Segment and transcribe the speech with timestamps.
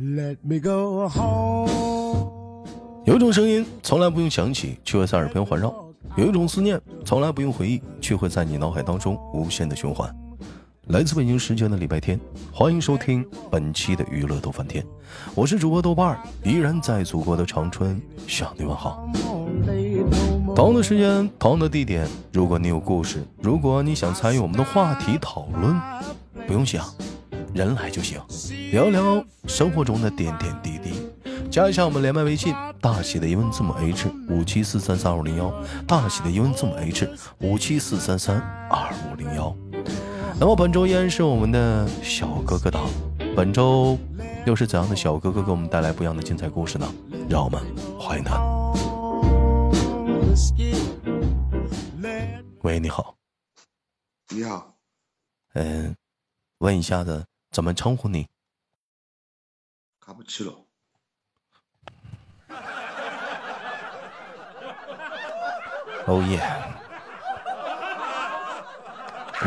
[0.00, 1.68] Let me go home。
[3.04, 5.68] 有一种声音从来不用响起，却会在耳边环绕；
[6.16, 10.10] 有一种思念从来不用回忆，却会在你脑海当中无限的循环。
[10.86, 12.18] 来自北京时间的礼拜天，
[12.50, 14.82] 欢迎收听本期的娱乐豆翻天，
[15.34, 19.06] 我是主播豆瓣儿，依然在祖国的长春向你问好。
[20.56, 25.78] 同样的时间，同样的地点，如果你有故事，如果你想参与我们的话题讨论，
[26.46, 26.86] 不用想，
[27.52, 28.20] 人来就行，
[28.70, 31.10] 聊聊生活中的点点滴滴。
[31.50, 35.52] 加一下我们连麦微信，大写的英文字母 H 五七四三三二五零幺，
[35.86, 37.10] 大写的英文字母 H
[37.40, 38.38] 五七四三三
[38.70, 39.54] 二五零幺。
[40.38, 42.86] 那么本周依然是我们的小哥哥档，
[43.34, 43.98] 本周
[44.46, 46.86] 又是怎样的小哥哥给我们带来不一样的精彩故事呢？
[47.28, 47.60] 让我们
[47.98, 48.40] 欢迎他。
[52.62, 53.16] 喂，你好。
[54.32, 54.76] 你好。
[55.54, 55.96] 嗯，
[56.58, 58.28] 问一下子，怎么称呼你？
[59.98, 60.66] 卡布奇诺。
[66.06, 66.40] 哦耶！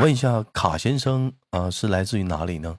[0.02, 2.78] 问一下，卡先生啊，是来自于哪里呢？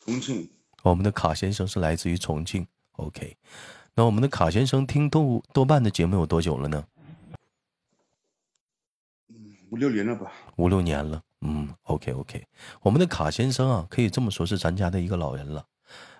[0.00, 0.50] 重庆。
[0.82, 2.66] 我们的卡先生是来自于重庆。
[2.92, 3.36] OK，
[3.94, 6.86] 那我们的卡先生听豆豆瓣的节目有多久了呢？
[9.28, 10.32] 嗯，五六年了吧。
[10.56, 11.22] 五六年了。
[11.46, 12.42] 嗯，OK OK，
[12.80, 15.62] 我们的卡先生啊，可以这么说，是咱家的一个老人了。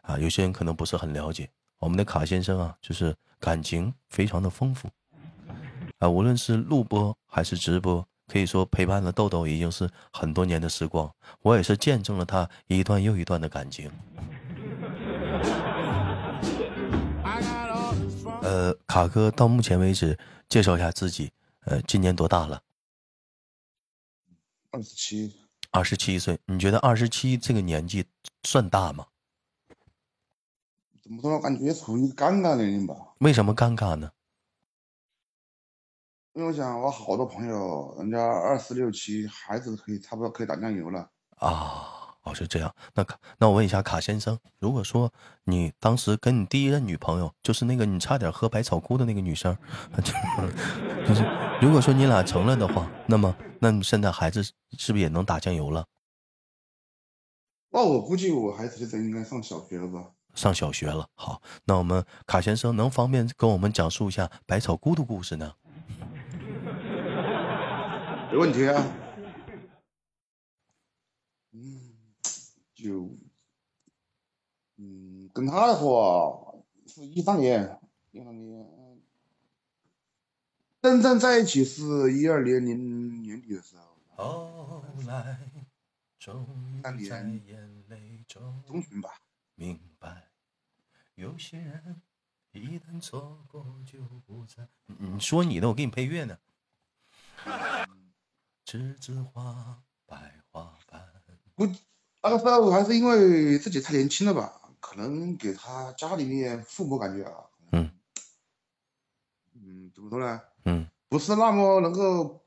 [0.02, 4.86] 啊，有些人可能不是很了解，我们的卡先生啊，就是感情非常的丰富。
[5.98, 11.10] 啊，无论是录播还是直播，可以说陪伴了豆豆已经是很多年的时光。
[11.40, 13.90] 我也是见证了他一段又一段的感情。
[18.42, 20.18] 呃，卡哥到目前为止，
[20.50, 21.32] 介绍一下自己。
[21.64, 22.60] 呃，今年多大了？
[24.74, 25.36] 二十七。
[25.70, 28.04] 二十七岁，你觉得二十七这个年纪
[28.42, 29.06] 算大吗？
[31.00, 31.40] 怎么说？
[31.40, 32.94] 感觉处于尴尬年龄吧。
[33.18, 34.10] 为什么尴尬呢？
[36.32, 42.16] 因为我想，我好多朋友，人家二十六七，孩子可以差不多可以打酱油了啊！
[42.24, 42.74] 哦，是这样。
[42.94, 45.12] 那卡，那我问一下卡先生，如果说
[45.44, 49.56] 你当时跟你第一任女朋友，就是那个你差点喝百草枯的那个女生，
[51.06, 51.22] 就是，
[51.62, 55.86] 如果说你俩成了的话，那么，那你现在孩子是不是也能打酱油了？
[57.70, 60.12] 那我估计我孩子现在应该上小学了吧？
[60.34, 61.08] 上小学了。
[61.14, 65.54] 好，那我们卡先生能方便跟我们讲述一下百草枯的故事呢？
[68.30, 68.84] 没问题啊，
[71.52, 71.94] 嗯，
[72.74, 73.16] 就，
[74.76, 76.54] 嗯，跟他的话
[76.86, 77.78] 是一三年，
[78.10, 78.66] 一三年，
[80.84, 83.96] 真正在一起是一二年年年底的时候。
[84.14, 85.40] 后来，
[86.18, 86.46] 终
[86.84, 89.08] 于在眼泪中中旬吧。
[89.54, 90.28] 明白，
[91.14, 92.02] 有些人
[92.52, 94.68] 一旦错过就不再。
[94.98, 96.36] 你说你的，我给你配乐呢。
[98.66, 101.02] 栀子花，白花瓣。
[101.54, 101.64] 不，
[102.22, 104.60] 那个时候还是因为自己太年轻了吧？
[104.80, 107.46] 可能给他家里面父母感觉啊，
[109.54, 110.40] 嗯，嗯，怎么说呢？
[110.64, 112.44] 嗯，不是那么能够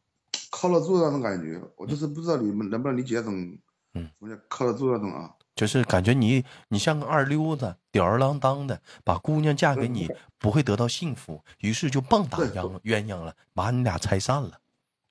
[0.50, 1.62] 靠得住那种感觉。
[1.76, 3.58] 我就是不知道你们能不能理解那种，
[3.94, 5.34] 嗯，什么叫靠得住那种啊？
[5.56, 10.08] 就是感觉你你像个二溜子，吊儿郎当的，把姑娘嫁给你
[10.38, 14.60] 不会得到幸福，于是就棒打鸳鸯鸳鸯了，把你俩拆散了，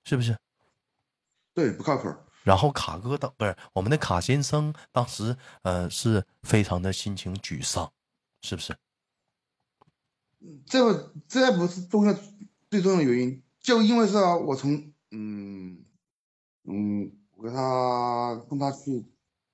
[0.05, 0.37] 是不是？
[1.53, 2.15] 对，不靠谱。
[2.45, 7.91] 然后卡哥当不是我们的卡先生，当时呃是非常的心情沮丧，
[8.41, 8.73] 是不是？
[10.67, 12.15] 这个这不是重要
[12.71, 15.85] 最重要的原因，就因为是我从嗯
[16.65, 19.05] 嗯，我跟他跟他去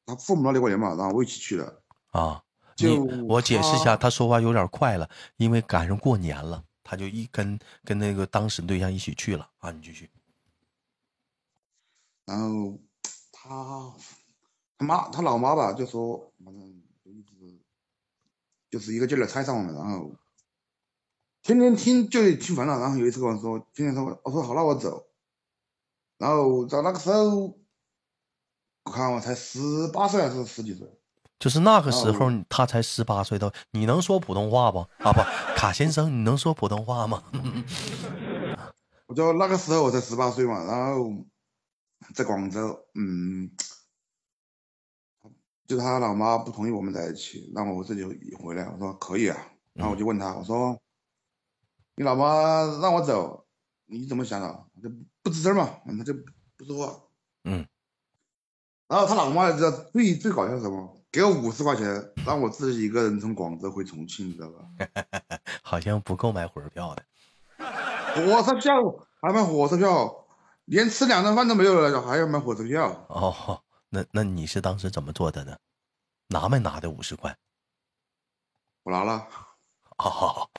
[0.06, 2.42] 他父母那里过年嘛，然后我一起去的啊。
[2.74, 9.70] 就我解释一下，他说话有点快了，因为赶上过年了，他就一跟跟那个当时对象一起去了啊。
[9.70, 10.10] 你继续。
[12.24, 12.78] 然后
[13.30, 13.94] 他
[14.78, 17.60] 他妈他老妈吧就说反正就一直
[18.70, 20.10] 就是一个劲儿的猜上我们，然后
[21.42, 22.78] 天天听就听烦了。
[22.78, 25.06] 然后有一次跟我说，天天说我说好那我走。
[26.18, 27.58] 然后在那个时候，
[28.84, 29.58] 我看我才十
[29.92, 30.88] 八岁还是十几岁？
[31.38, 34.78] 就是那个时候他才十八岁都，你能说普通话不？
[34.78, 35.20] 啊不，
[35.56, 37.22] 卡先生你能说普通话吗？
[39.06, 41.12] 我就那个时候我才十八岁嘛，然后。
[42.16, 43.48] 在广州，嗯，
[45.68, 48.02] 就他老妈不同意我们在一起，让我自己
[48.34, 48.68] 回来。
[48.68, 49.38] 我说可以啊，
[49.72, 50.81] 然后我就问他，我说
[51.94, 53.46] 你老妈让我走，
[53.86, 54.64] 你怎么想的？
[54.82, 54.88] 就
[55.22, 55.68] 不吱声嘛，
[55.98, 56.14] 他就
[56.56, 57.00] 不说话。
[57.44, 57.66] 嗯。
[58.88, 60.98] 然后他老妈知道最最搞笑什么？
[61.10, 64.66] 给我五十块钱，让我自己一个人从广州回重庆，你知道吧？
[65.62, 67.04] 好像不够买火车票的。
[67.58, 68.72] 火车票
[69.20, 70.26] 还买火车票，
[70.64, 73.06] 连吃两顿饭都没有了，还要买火车票？
[73.08, 75.56] 哦，那那你是当时怎么做的呢？
[76.28, 77.36] 拿没拿的五十块？
[78.84, 79.28] 我拿了。
[79.98, 80.50] 好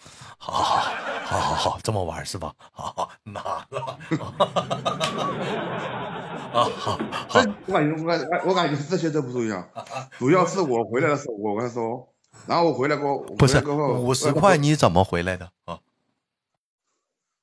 [0.53, 0.81] 好好，
[1.25, 2.53] 好好好这么玩是吧？
[2.71, 3.97] 好好拿了。
[6.53, 6.95] 啊好，
[7.27, 9.67] 好， 我感觉我感我感觉这些都不重要，
[10.19, 12.07] 主要是我回来的时候，我跟他说，
[12.45, 15.79] 然后我回来过，不是过后五十块你怎么回来的啊？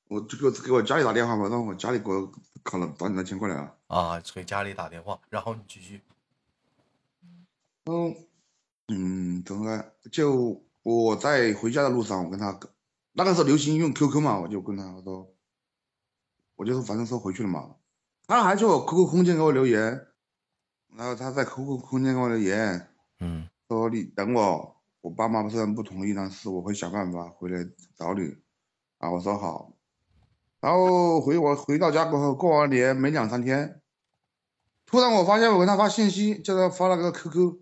[0.07, 2.31] 我就给我给我家里打电话嘛，让我家里给我
[2.63, 3.73] 卡了把你的钱过来啊。
[3.87, 6.01] 啊，给家里打电话，然后你继续。
[7.87, 8.15] 嗯
[8.87, 10.63] 嗯，怎么个就？
[10.83, 12.59] 我在回家的路上，我跟他
[13.13, 15.33] 那个时候流行用 QQ 嘛，我就跟他说，
[16.55, 17.75] 我就说反正说回去了嘛，
[18.27, 20.07] 他还去我 QQ 空间给我留言，
[20.95, 27.63] 然后他在 QQ 空间给我留言，嗯，说你等我，我爸妈虽然不同意，但是我会想办法回来
[27.95, 28.35] 找你，
[28.97, 29.73] 啊，我说好，
[30.59, 33.81] 然后回我回到家过后，过完年没两三天，
[34.85, 37.59] 突然我发现我跟他发信息，叫他发了个 QQ，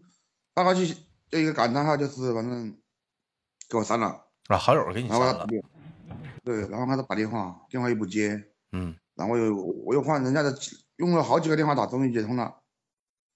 [0.54, 0.96] 发过去
[1.30, 2.78] 就一个感叹号，就是反正。
[3.72, 5.48] 给我删了啊，好友给你删了。
[6.44, 10.52] 对，然后他打电话，电话又不接，嗯，然后又我又换人家的，
[10.96, 12.60] 用了好几个电话打，终于接通了，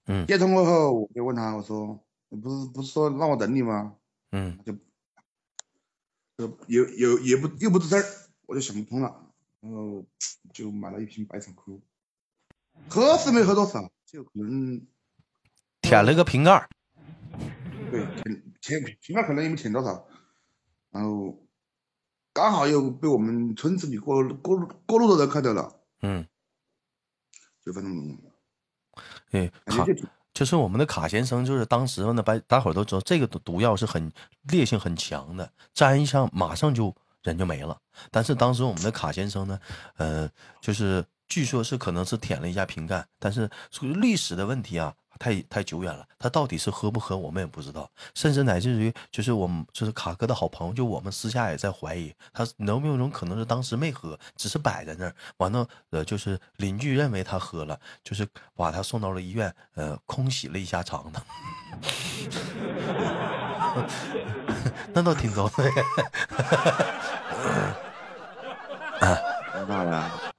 [0.08, 3.96] 嗯，接通过后我就问他，我说你，不是不是说让我等你吗？
[4.32, 4.74] 嗯，就，
[6.36, 8.04] 就有有也不又不吱声
[8.48, 9.30] 我就想不通了，
[9.60, 10.04] 然后
[10.52, 11.80] 就买了一瓶白场裤，
[12.90, 14.82] 喝是没喝多少，就可能
[15.82, 16.68] 舔了个瓶盖，
[17.92, 20.08] 对，舔舔瓶盖可能也没舔多少。
[20.94, 21.36] 然后
[22.32, 26.26] 刚好又被我们村子里过过过路的人看到了，嗯，
[27.66, 28.18] 就反正，
[29.32, 29.86] 哎，卡
[30.34, 34.12] 就是我们的卡先生，就是当时呢，白大伙都知道这个毒毒药是很
[34.44, 37.78] 烈性很强的，沾一下马上就人就没了。
[38.12, 39.60] 但是当时我们的卡先生呢，
[39.98, 40.30] 呃，
[40.62, 44.96] 就是据说是可能是舔了一下瓶盖，但是属于历史的问题啊。
[45.20, 47.90] 太太久远了，他到底是喝不喝，我们也不知道。
[48.14, 55.16] 甚至乃至于，就是我们就是卡哥的好朋友，就我们私下也在怀疑，他能不能种可能是当时没喝，只是摆在那儿。
[55.38, 61.22] 完了，呃，就是邻居认为他喝了，就是把他送到了医院，呃，空洗了一下肠子。
[64.94, 65.64] 那倒挺糟的。
[69.00, 69.18] 啊，
[69.68, 69.98] 咋了？
[69.98, 70.33] 啊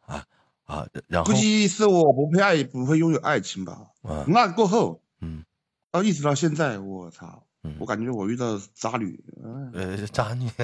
[0.64, 3.78] 啊，然后估计是我不配爱，不会拥有爱情吧。
[4.02, 5.44] 啊那过后，嗯，
[5.90, 7.42] 到一直到现在，我操，
[7.78, 9.22] 我感觉我遇到渣女，
[9.72, 10.50] 呃，渣女。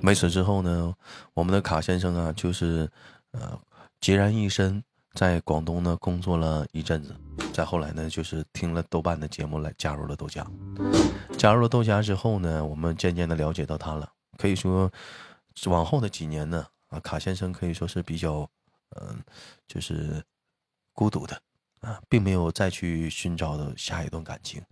[0.00, 0.92] 没死之后呢，
[1.32, 2.90] 我们的卡先生啊，就是
[3.32, 3.58] 呃，
[4.00, 4.82] 孑然一身，
[5.14, 7.14] 在广东呢工作了一阵子，
[7.52, 10.44] 再后来呢，就是听了豆瓣的节目来加入了豆家。
[11.38, 14.90] 加入了豆家之后呢，我们渐渐的了解到他了，可以说，
[15.66, 16.66] 往后的几年呢。
[16.88, 18.48] 啊，卡先生可以说是比较，
[18.90, 19.20] 嗯，
[19.66, 20.22] 就是
[20.92, 21.42] 孤独的
[21.80, 24.62] 啊，并没有再去寻找的下一段感情，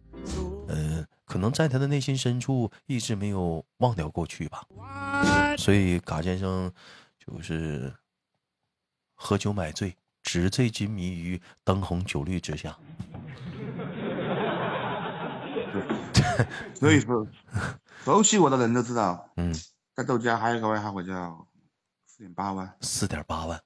[0.69, 4.65] 嗯，可能在他的内心深处一直没有忘掉过去吧，
[5.59, 6.73] 所以卡先生
[7.19, 7.93] 就是
[9.15, 12.79] 喝酒买醉，纸醉金迷于灯红酒绿之下。
[16.75, 17.27] 所以说，
[18.05, 19.55] 熟悉我的人都知道，嗯，
[19.95, 21.47] 在豆家还有一个外号，我叫。
[22.07, 23.61] 四点八万，四点八万，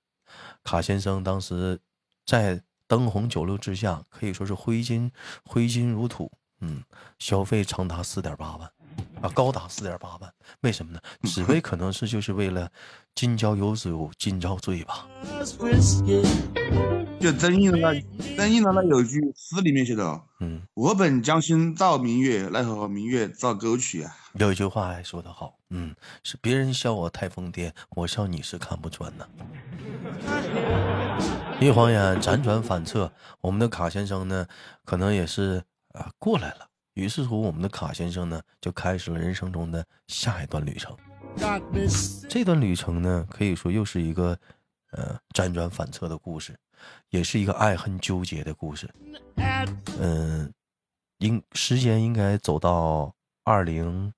[0.63, 1.79] 卡先生当时
[2.25, 5.13] 在灯红酒绿之下，可以说是挥金
[5.45, 6.31] 挥金如土，
[6.61, 6.83] 嗯，
[7.19, 8.73] 消费长达四点八万，
[9.21, 11.01] 啊，高达四点八万，为什么呢？
[11.25, 12.71] 只为可能是就是为了
[13.15, 15.07] 今朝有酒今朝醉吧。
[17.19, 24.15] 就真应了那真应了那有句诗里面写的，嗯，我本将心照明月，奈何明月照沟渠啊。
[24.35, 29.27] 有一句话还说得好，嗯，是别人笑我太疯癫，我笑你是看不穿呐。
[31.59, 33.11] 一晃眼辗转反侧，
[33.41, 34.47] 我们的卡先生呢，
[34.85, 35.63] 可能也是
[35.95, 36.69] 啊过来了。
[36.97, 40.97] 于是乎，我们的卡先生呢，就开始了人生中的下一段旅程。
[42.27, 44.39] 这段旅程呢，可以说又是一个
[44.93, 46.59] 呃辗转反侧的故事，
[47.11, 48.91] 也是一个爱恨纠结的故事。
[50.01, 50.51] 嗯，
[51.19, 54.13] 应时间应该走到二零。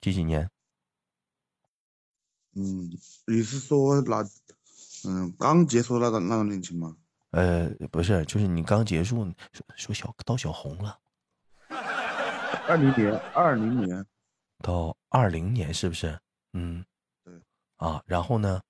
[0.00, 0.50] 几几年？
[2.56, 2.90] 嗯，
[3.26, 4.28] 你是说那，
[5.06, 6.96] 嗯，刚结束那个那个恋情吗？
[7.30, 10.98] 呃，不是，就是你刚结束，说说小到小红了。
[12.70, 14.06] 二零年，二零年，
[14.62, 16.20] 到二零年是不是？
[16.52, 16.84] 嗯，
[17.24, 17.34] 对。
[17.78, 18.60] 啊，然后呢？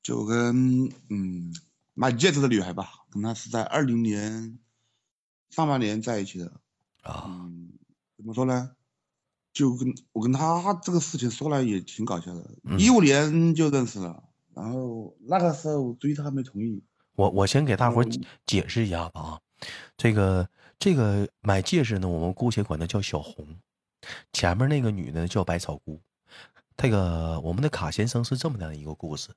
[0.00, 1.52] 就跟嗯，
[1.92, 4.60] 买戒指的女孩吧，跟她是在二零年
[5.50, 6.52] 上半年在一起的。
[7.02, 7.72] 啊，嗯，
[8.16, 8.76] 怎么说呢？
[9.52, 12.48] 就跟我跟她这个事情说来也挺搞笑的。
[12.62, 14.22] 嗯一五年就认识了，
[14.54, 16.80] 然后那个时候追他没同意。
[17.16, 18.04] 我我先给大伙
[18.46, 19.40] 解释一下吧啊，
[19.96, 20.48] 这个
[20.80, 23.46] 这个买戒指呢，我们姑且管它叫小红，
[24.32, 26.00] 前面那个女的叫百草姑。
[26.74, 29.28] 这个我们的卡先生是这么样的一个故事，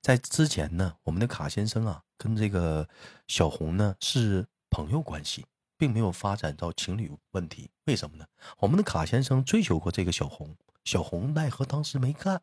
[0.00, 2.88] 在之前呢，我们的卡先生啊跟这个
[3.28, 5.44] 小红呢是朋友关系，
[5.76, 7.68] 并没有发展到情侣问题。
[7.84, 8.24] 为什么呢？
[8.56, 12.40] 我们的卡先生追求过这个小红，小红奈何当时没干。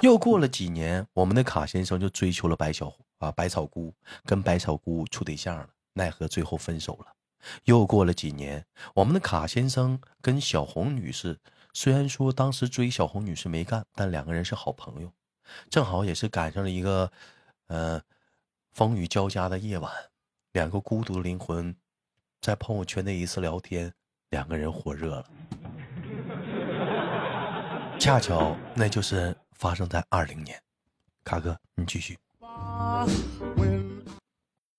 [0.00, 3.92] 又过了几年，我们的卡先生就追求了白小啊百草姑，
[4.24, 7.06] 跟百草姑处对象了，奈何最后分手了。
[7.64, 11.38] 又过了几年，我们的卡先生跟小红女士，
[11.72, 15.12] 虽然说当时追小红女士没干，但两个人是好朋友，
[15.68, 17.12] 正好也是赶上了一个，
[17.66, 18.00] 呃，
[18.72, 19.92] 风雨交加的夜晚，
[20.52, 21.76] 两个孤独的灵魂，
[22.40, 23.92] 在朋友圈的一次聊天，
[24.30, 25.26] 两个人火热了。
[27.98, 30.58] 恰巧那就是发生在二零年，
[31.24, 32.18] 卡哥，你继续。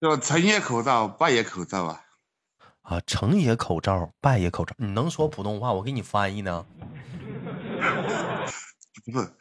[0.06, 2.02] 就成也口罩，败也口罩啊。
[2.84, 4.76] 啊，成也口罩，败也口罩。
[4.78, 6.64] 你能说普通话，我给你翻译呢。
[9.12, 9.34] 不是，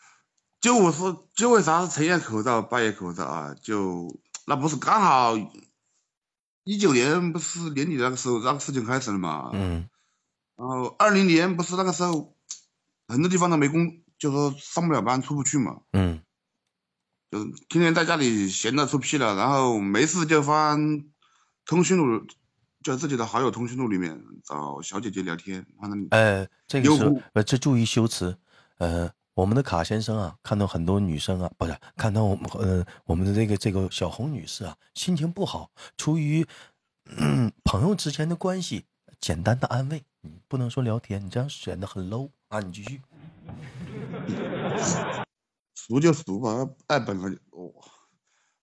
[0.62, 3.54] 就我说，就为啥是成也口罩，败也口罩啊？
[3.60, 5.34] 就那不是刚好
[6.64, 9.50] 一九年不是年底那个时候，那个事情开始了嘛？
[9.52, 9.86] 嗯
[10.56, 12.34] 然后二零年不是那个时候，
[13.06, 16.22] 很多地方都没工，就说上不了班，出不去嘛，嗯
[17.34, 21.04] 就天天在家里闲的出屁了，然后没事就翻
[21.66, 22.24] 通讯录，
[22.80, 25.66] 就自己的好友通讯录里面找小姐姐聊天，
[26.10, 26.88] 呃，这个
[27.32, 28.38] 呃，这注意修辞。
[28.78, 36.46] 呃，我们的卡先生啊，看到很多女生啊，不是看到我们呃我们的这个这个小红女士啊，心情不好，出于
[37.16, 38.84] 嗯朋友之间的关系，
[39.18, 42.60] 简单的安慰，你不能说聊天，你这样显得很 low 啊。
[42.60, 43.00] 你继续。
[45.86, 47.70] 熟就熟吧，爱本来就哦，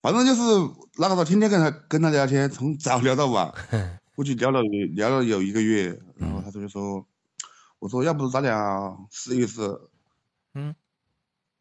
[0.02, 0.42] 反正就是
[0.98, 3.54] 那个时候天天跟他跟他聊天，从早聊到晚，
[4.16, 4.60] 估计聊了
[4.96, 7.06] 聊了有一个月，然后他就说，
[7.78, 9.62] 我说要不咱俩试一试，
[10.56, 10.74] 嗯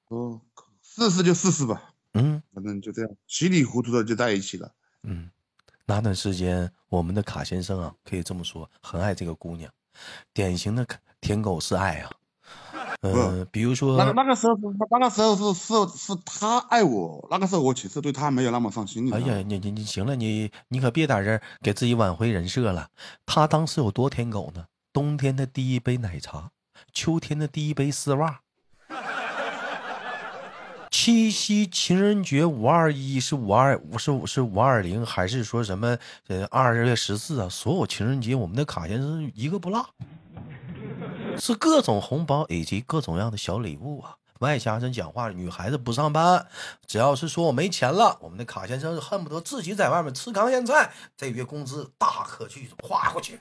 [0.08, 0.40] 说
[0.82, 4.74] 试试就试试吧，嗯反正就这样稀里糊涂的就在一起了。
[5.02, 5.30] 嗯，
[5.84, 9.70] 那段时间，我们的卡先生啊，可以这么说，很爱这个姑娘，
[10.32, 10.86] 典型的
[11.20, 12.10] 舔狗是爱啊。
[13.00, 19.12] 呃，比如说那个那个时候是那个时候是是是他爱我，那个时候我其实对他没有那么上心。
[19.14, 22.88] 哎呀，你你你行了，你你可别在这儿给自己挽回人设了。
[23.24, 24.66] 他当时有多舔狗呢？
[24.92, 26.50] 冬天的第一杯奶茶，
[26.92, 28.40] 秋天的第一杯丝袜，
[30.90, 37.48] 七夕情人节五二一是五二五是是五二零还是说什么呃二月十四啊？
[37.48, 39.88] 所有情人节我们的卡先生一个不落，
[41.38, 44.16] 是各种红包以及各种样的小礼物啊。
[44.40, 46.46] 外加人讲话，女孩子不上班，
[46.86, 53.38] 只要是说我没钱了，我们的卡先生恨不得自己在外面吃糠咽菜，这月工资大可去花过去。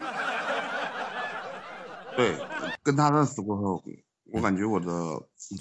[2.17, 2.35] 对，
[2.83, 3.81] 跟他认识过后，
[4.33, 4.91] 我感觉我的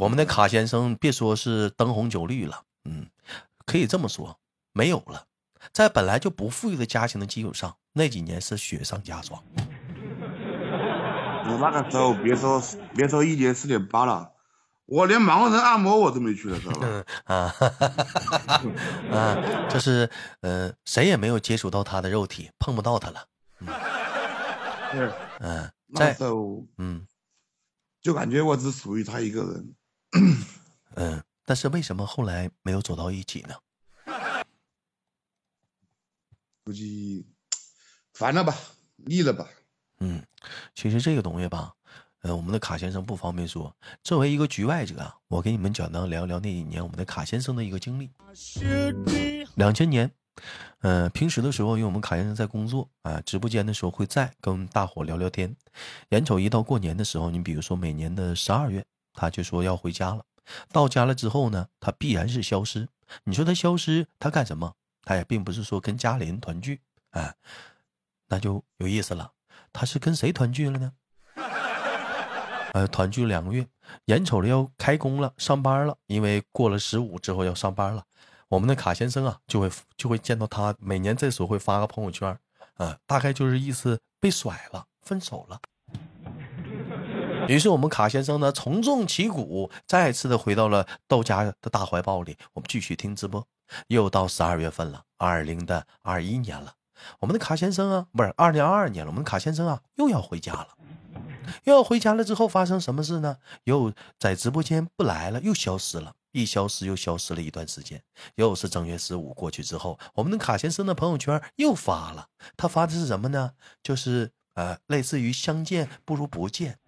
[0.01, 3.07] 我们的卡先生别说是灯红酒绿了，嗯，
[3.65, 4.41] 可以这么说，
[4.73, 5.27] 没有了。
[5.73, 9.41] 在本来就不富裕的家庭的基础上，那几年是雪上加霜。
[11.51, 12.63] 我那个时候别说
[12.95, 14.33] 别说一年四点八了，
[14.85, 16.87] 我连盲人按摩我都没去的时候吧？
[16.87, 18.63] 嗯 啊，哈哈哈哈
[19.17, 23.27] 啊，就是呃，谁也没有接触到他的肉体，碰不到他了。
[24.93, 27.07] 对，嗯，那在时候嗯
[28.01, 29.75] 就感觉我只属于他一个人。
[30.97, 33.55] 嗯，但是为什么后来没有走到一起呢？
[36.65, 37.27] 估计
[38.13, 38.55] 烦了吧，
[38.97, 39.49] 腻了吧。
[40.01, 40.23] 嗯，
[40.75, 41.73] 其实这个东西吧，
[42.23, 43.75] 呃，我们的卡先生不方便说。
[44.03, 48.11] 作为一个局外者啊，我给你们简单聊聊那一年我们的卡先生的一个经历。
[49.57, 50.11] 两千年，
[50.81, 55.55] 呃，平时的时候，因为我们卡先生在工作啊、直播间的时候会在跟大伙聊聊天。
[56.11, 60.25] 眼瞅一到过年的时候，你比如说每年的十二月，他就说要回家了。
[60.73, 62.89] 到家了之后呢，他必然是消失。
[63.25, 64.75] 你说他消失，他干什么？
[65.03, 67.35] 他也并不是说跟家里人团聚，哎，
[68.29, 69.33] 那就有意思了。
[69.79, 70.93] 他是跟谁团聚了呢？
[72.75, 73.65] 呃，团聚两个月，
[74.07, 78.03] 眼瞅着要开工了，上班了，因为过了十五之后要上班了。
[78.49, 82.37] 我们的卡先生啊，就会就会见到他，每年这时候会发个朋友圈，
[82.75, 85.61] 啊、大概就是意思被甩了，分手了。
[87.47, 92.37] 于是我们卡先生呢，重重旗鼓，再次的回到了豆家的大怀抱里。
[92.55, 93.47] 我们继续听直播。
[93.87, 96.75] 又到十二月份了，二零的二一年了。
[97.21, 99.11] 我们的卡先生啊，不是二零二二年了。
[99.11, 100.69] 我们卡先生啊，又要回家了。
[101.65, 103.39] 又要回家了之后，发生什么事呢？
[103.65, 106.15] 又在直播间不来了，又消失了。
[106.33, 108.03] 一消失又消失了一段时间。
[108.35, 112.27] 又是正月十五过去之后，我们的卡先生的朋友圈又发了。
[112.57, 113.53] 他发的是什么呢？
[113.83, 116.79] 就是呃，类似于相见不如不见。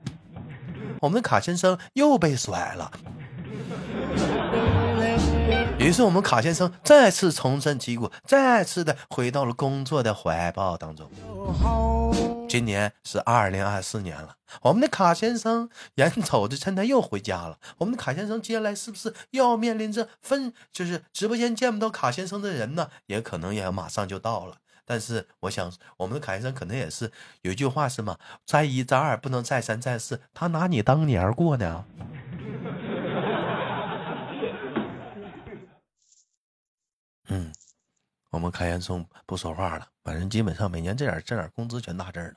[1.00, 2.93] 我们的卡先生又被甩了。
[5.78, 11.11] 于是我们卡先生再次重振旗鼓，再次的回到了工作的怀抱当中。
[12.49, 22.88] 今年是二零二四年了，我们的卡先生眼瞅着趁他又回家了，我们的卡先生接下来是不是要面临着分，就是直播间见不到卡先生的人呢？
[23.07, 24.57] 也可能也马上就到了。
[24.85, 28.16] 但是我想，我们的卡先生可能也是有一句话是吗？
[28.45, 31.85] 再一再二不能再三再四，他拿你当年过呢。
[37.33, 37.53] 嗯，
[38.31, 42.37] 我们开言松不说话了，反正基本上每年这点这点工资全打这儿了。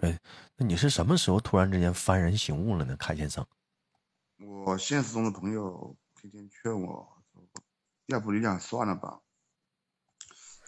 [0.00, 0.18] 哎，
[0.56, 3.46] 那你是什么时候突然之间幡然醒悟了呢，开先生？
[4.64, 7.22] 我现实中的朋友天天劝我，
[8.06, 9.20] 要不你俩算了吧。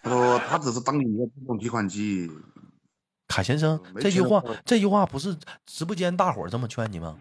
[0.02, 2.30] 他说他只是当你一个自动提款机。
[3.26, 7.18] 卡先生，这句话这句话不是直播间大伙儿这么劝你吗？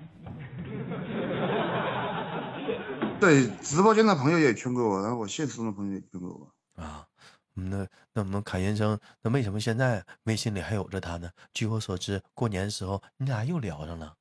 [3.23, 7.05] 对，直播间的朋友也劝过我，然后我现实中的朋友也劝过我啊。
[7.53, 11.29] 那那我们侃先生，那为什么现在微信里还有着他呢？
[11.53, 14.13] 据我所知，过年的时候你俩又聊上了，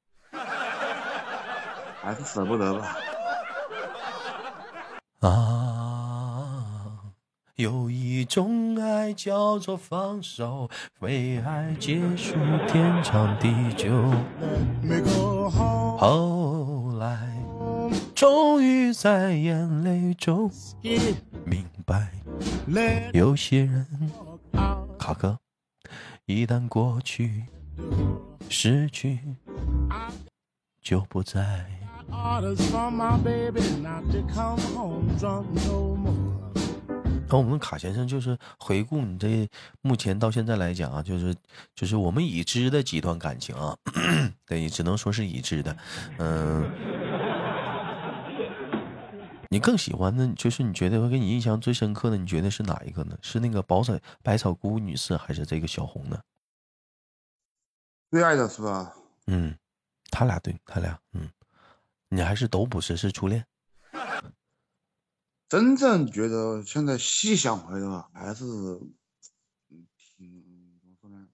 [2.01, 2.97] 还是舍不得吧？
[5.29, 7.01] 啊，
[7.57, 12.35] 有一种爱叫做放手，为爱结束
[12.69, 13.91] 天长地久。
[15.99, 17.42] 后来。
[18.15, 20.51] 终于在眼泪中
[21.45, 22.13] 明白，
[23.13, 23.87] 有些人，
[24.99, 25.39] 卡哥，
[26.27, 27.45] 一旦过去，
[28.49, 29.19] 失去
[30.81, 31.67] 就不再。
[37.29, 39.49] 那我们卡先生就是回顾你这
[39.81, 41.35] 目前到现在来讲啊，就是
[41.75, 43.75] 就是我们已知的几段感情啊，
[44.47, 45.77] 对，只能说是已知的，
[46.19, 46.71] 嗯。
[49.53, 53.19] 你更喜欢的，就是你觉得会给你印象最深刻的，你觉得是哪一个呢？
[53.21, 56.23] 是那个宝彩百草姑女士，还是这个小红呢？
[58.11, 58.95] 最爱的是吧？
[59.27, 59.55] 嗯，
[60.11, 61.31] 他俩对，他俩，嗯，
[62.09, 63.45] 你还是都不是，是初恋。
[65.51, 68.47] 真正觉得现在细想回来，还是
[70.17, 71.29] 挺怎么说呢？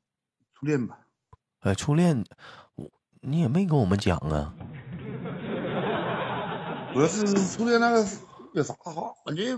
[0.52, 1.06] 初恋吧。
[1.60, 2.24] 哎，初恋，
[2.74, 4.56] 我你也没跟我们讲啊。
[6.92, 7.24] 主要是
[7.56, 8.06] 初恋那个
[8.54, 9.56] 有啥好，感觉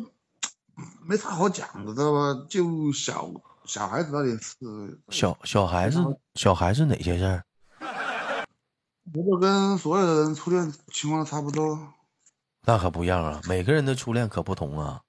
[1.06, 2.46] 没啥好讲的，知道吧？
[2.48, 3.30] 就小
[3.64, 5.00] 小孩子那点事。
[5.08, 7.44] 小小孩子，小孩子哪些事儿？
[9.12, 11.78] 不就跟所有的人初恋情况差不多？
[12.66, 13.40] 那可不一样啊！
[13.48, 15.00] 每个人的初恋可不同啊。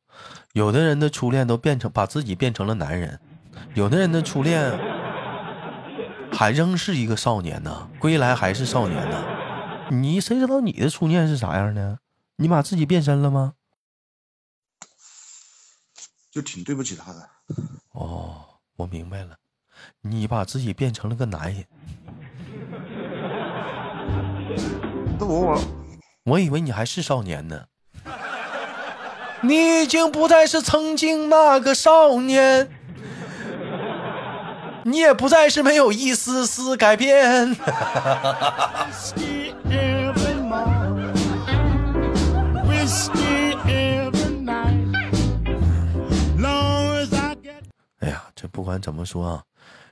[0.53, 3.19] 有的人的初恋都变成把自己变成了男人，
[3.73, 4.79] 有的人的初恋
[6.31, 7.89] 还仍是一个少年呢。
[7.99, 9.23] 归来还是少年呢？
[9.89, 11.99] 你谁知道你的初恋是啥样的？
[12.38, 13.54] 你把自己变身了吗？
[16.32, 17.30] 就挺对不起他的。
[17.91, 18.46] 哦，
[18.78, 19.36] 我明白了，
[20.00, 21.65] 你把自己变成了个男人。
[25.20, 25.62] 那我我
[26.24, 27.65] 我以为你还是少年呢。
[29.41, 32.70] 你已经不再是曾经那个少年，
[34.86, 37.56] 你也不再是没有一丝丝改变。
[48.52, 49.44] 不管怎么说啊，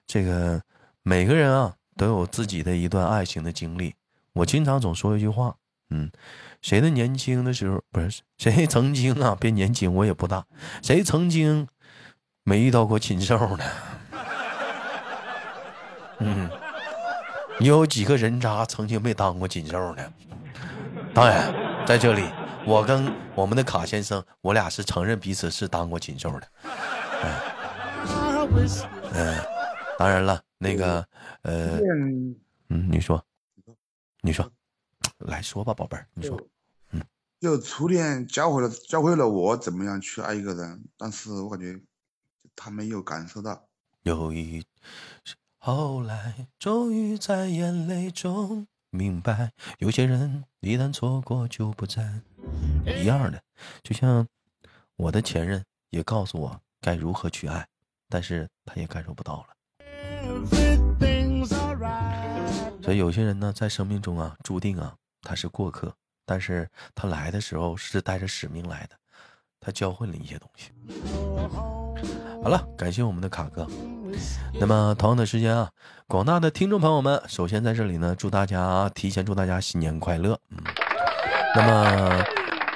[0.06, 0.62] 这个
[1.04, 3.96] 每个人啊都有自己的一段爱情的经历。
[4.34, 5.56] 我经常总说一句话，
[5.90, 6.12] 嗯，
[6.62, 9.36] 谁的年轻的时候不是谁曾经啊？
[9.40, 10.46] 别年轻，我也不大。
[10.82, 11.68] 谁曾经
[12.44, 13.64] 没遇到过禽兽呢？
[16.20, 16.50] 嗯，
[17.60, 20.14] 你有几个人渣曾经没当过禽兽呢？
[21.14, 21.54] 当然，
[21.86, 22.24] 在这里。
[22.66, 26.48] 我跟我们的卡先生，我俩是承认彼此是当过禽兽的。
[29.14, 29.36] 嗯，
[29.98, 31.08] 当然了，那个，
[31.44, 31.80] 呃，
[32.70, 33.24] 嗯，你说，
[34.22, 34.52] 你说，
[35.20, 36.40] 来说吧，宝贝儿，你说，
[36.92, 37.02] 嗯，
[37.40, 41.80] 就初恋教会了教会了我怎么样去爱一个人，但是我感觉
[42.56, 43.68] 他没有感受到。
[44.04, 44.64] 有一
[45.60, 52.22] 后来，终于在眼泪中明白，有些人一旦错过就不再。
[52.86, 53.44] 一样的。
[53.84, 54.28] 就像
[54.96, 57.68] 我的前任也告诉我该如何去爱，
[58.10, 59.48] 但是他也感受不到了。
[62.82, 65.94] 所以有些人呢，在生命中啊，注定啊，他是过客，
[66.26, 68.96] 但是他来的时候是带着使命来的，
[69.60, 70.72] 他教会了一些东西。
[72.42, 73.68] 好了，感谢我们的卡哥。
[74.60, 75.70] 那么同样的时间啊，
[76.08, 80.40] 广大的听众朋友们，首先在这里呢，祝大家提前祝大家新年快乐。
[80.50, 80.58] 嗯，
[81.56, 82.24] 那么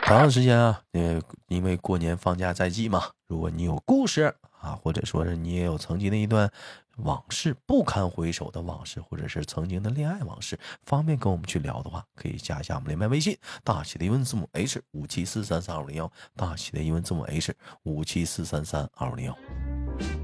[0.06, 6.50] 同样的时间啊，呃，因为过年放假在即嘛，如果你有故事啊，或者说是你也有曾经的一段
[6.98, 19.38] 往事不堪回首的往事，或者是曾经的恋爱往事，方便跟我们去聊的话，可以加一下我们连麦微信，大写的英文字母 H 五七四三三二五零幺，大写的英文字母 H 五七四三三二五零幺。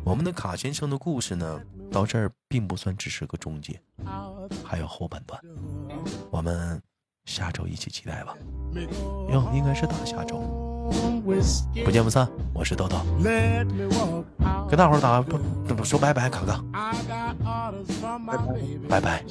[0.06, 3.82] 我们的卡先生的故事呢，到这儿并不算只是个终结，
[4.63, 5.39] 还有后半段，
[6.32, 6.82] 我们
[7.25, 8.38] 下周一起期待吧。
[9.30, 10.39] 哟，应该是大下周，
[11.86, 12.28] 不见不散。
[12.54, 12.97] 我是豆豆，
[14.69, 16.63] 跟大伙儿打不说拜拜，卡卡，
[18.88, 19.23] 拜拜。